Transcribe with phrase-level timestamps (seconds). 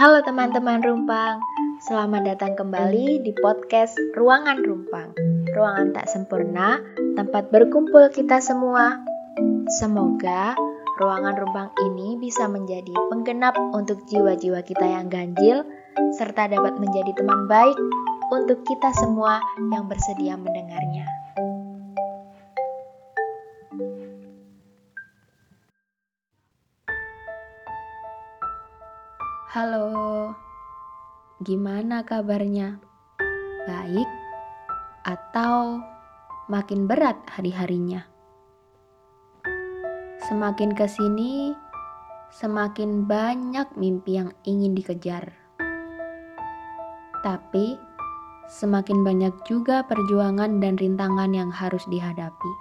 [0.00, 1.44] Halo teman-teman Rumpang,
[1.84, 5.12] selamat datang kembali di podcast Ruangan Rumpang.
[5.52, 6.80] Ruangan tak sempurna,
[7.20, 8.96] tempat berkumpul kita semua.
[9.76, 10.56] Semoga
[10.96, 15.68] ruangan Rumpang ini bisa menjadi penggenap untuk jiwa-jiwa kita yang ganjil,
[16.16, 17.76] serta dapat menjadi teman baik
[18.32, 21.04] untuk kita semua yang bersedia mendengarnya.
[29.50, 30.30] Halo,
[31.42, 32.78] gimana kabarnya?
[33.66, 34.06] Baik
[35.02, 35.82] atau
[36.46, 38.06] makin berat hari-harinya?
[40.30, 41.50] Semakin ke sini,
[42.30, 45.34] semakin banyak mimpi yang ingin dikejar.
[47.26, 47.74] Tapi,
[48.46, 52.52] semakin banyak juga perjuangan dan rintangan yang harus dihadapi.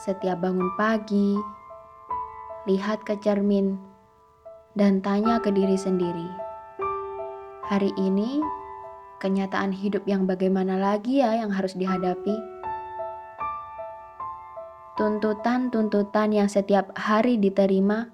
[0.00, 1.36] Setiap bangun pagi,
[2.64, 3.91] lihat ke cermin
[4.72, 6.28] dan tanya ke diri sendiri,
[7.68, 8.40] hari ini
[9.20, 12.32] kenyataan hidup yang bagaimana lagi ya yang harus dihadapi?
[14.96, 18.08] Tuntutan-tuntutan yang setiap hari diterima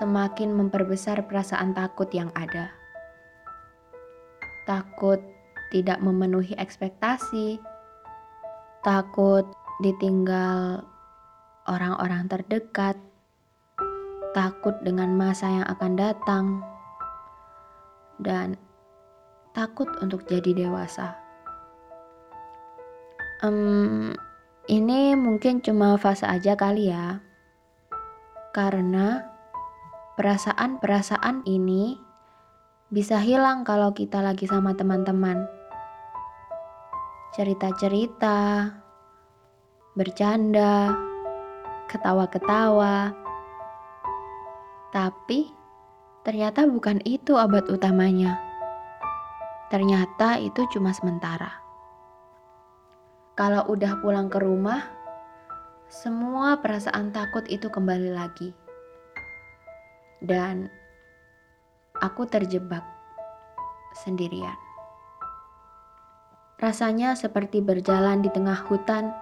[0.00, 2.72] semakin memperbesar perasaan takut yang ada.
[4.64, 5.20] Takut
[5.68, 7.60] tidak memenuhi ekspektasi,
[8.80, 9.44] takut
[9.84, 10.84] ditinggal
[11.68, 12.96] orang-orang terdekat,
[14.30, 16.46] takut dengan masa yang akan datang,
[18.22, 18.54] dan
[19.56, 21.18] takut untuk jadi dewasa.
[23.40, 24.12] Um,
[24.68, 27.18] ini mungkin cuma fase aja kali ya,
[28.52, 29.24] karena
[30.14, 31.96] perasaan-perasaan ini
[32.92, 35.48] bisa hilang kalau kita lagi sama teman-teman.
[37.32, 38.68] Cerita-cerita,
[39.94, 40.92] bercanda,
[41.88, 43.14] ketawa-ketawa
[44.90, 45.54] tapi
[46.26, 48.42] ternyata bukan itu abad utamanya.
[49.70, 51.62] Ternyata itu cuma sementara.
[53.38, 54.82] Kalau udah pulang ke rumah,
[55.86, 58.50] semua perasaan takut itu kembali lagi.
[60.18, 60.66] Dan
[62.02, 62.82] aku terjebak
[63.94, 64.58] sendirian.
[66.58, 69.14] Rasanya seperti berjalan di tengah hutan,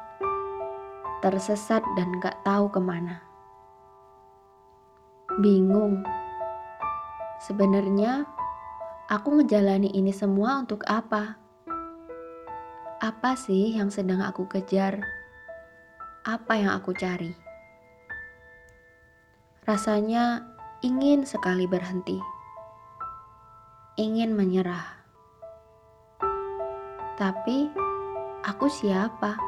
[1.23, 3.28] tersesat dan gak tahu ke mana
[5.39, 6.03] bingung.
[7.39, 8.27] Sebenarnya
[9.07, 11.39] aku ngejalani ini semua untuk apa?
[12.99, 14.99] Apa sih yang sedang aku kejar?
[16.27, 17.31] Apa yang aku cari?
[19.63, 20.43] Rasanya
[20.83, 22.19] ingin sekali berhenti.
[23.95, 24.99] Ingin menyerah.
[27.15, 27.71] Tapi
[28.43, 29.39] aku siapa?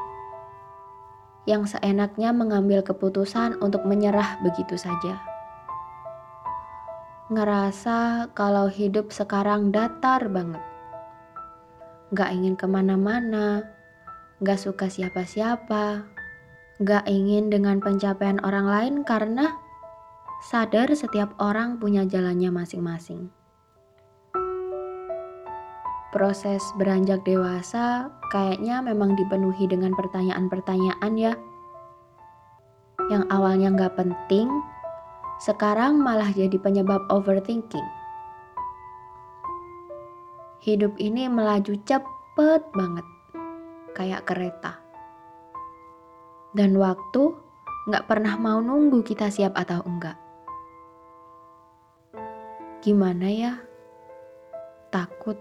[1.50, 5.29] Yang seenaknya mengambil keputusan untuk menyerah begitu saja
[7.30, 10.58] ngerasa kalau hidup sekarang datar banget.
[12.10, 13.70] Gak ingin ke mana-mana,
[14.42, 16.10] gak suka siapa-siapa,
[16.82, 19.54] gak ingin dengan pencapaian orang lain karena
[20.42, 23.30] sadar setiap orang punya jalannya masing-masing.
[26.10, 31.38] Proses beranjak dewasa kayaknya memang dipenuhi dengan pertanyaan-pertanyaan ya.
[33.06, 34.50] Yang awalnya gak penting,
[35.40, 37.88] sekarang malah jadi penyebab overthinking.
[40.60, 43.06] Hidup ini melaju cepet banget,
[43.96, 44.76] kayak kereta.
[46.52, 47.32] Dan waktu
[47.88, 50.20] gak pernah mau nunggu kita siap atau enggak.
[52.84, 53.52] Gimana ya?
[54.92, 55.40] Takut